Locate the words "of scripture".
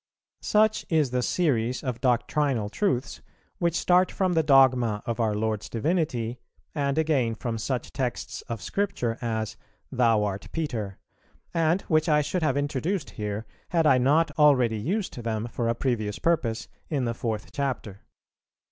8.49-9.19